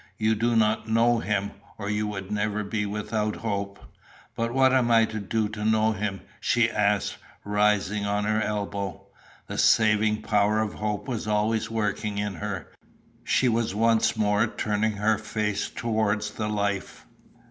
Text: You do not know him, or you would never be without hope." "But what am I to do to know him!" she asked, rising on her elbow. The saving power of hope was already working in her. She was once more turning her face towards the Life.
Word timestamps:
You 0.17 0.33
do 0.33 0.55
not 0.55 0.87
know 0.87 1.19
him, 1.19 1.51
or 1.77 1.87
you 1.87 2.07
would 2.07 2.31
never 2.31 2.63
be 2.63 2.87
without 2.87 3.35
hope." 3.35 3.79
"But 4.35 4.51
what 4.51 4.73
am 4.73 4.89
I 4.89 5.05
to 5.05 5.19
do 5.19 5.47
to 5.49 5.63
know 5.63 5.91
him!" 5.91 6.21
she 6.39 6.71
asked, 6.71 7.17
rising 7.45 8.03
on 8.07 8.23
her 8.23 8.41
elbow. 8.41 9.05
The 9.45 9.59
saving 9.59 10.23
power 10.23 10.59
of 10.59 10.73
hope 10.73 11.07
was 11.07 11.27
already 11.27 11.67
working 11.69 12.17
in 12.17 12.33
her. 12.33 12.71
She 13.23 13.47
was 13.47 13.75
once 13.75 14.17
more 14.17 14.47
turning 14.47 14.93
her 14.93 15.19
face 15.19 15.69
towards 15.69 16.31
the 16.31 16.49
Life. 16.49 17.05